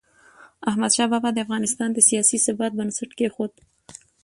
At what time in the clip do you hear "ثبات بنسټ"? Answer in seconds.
2.45-3.11